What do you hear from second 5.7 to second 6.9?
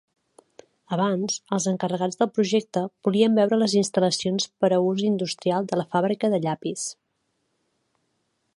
de la fàbrica de llapis.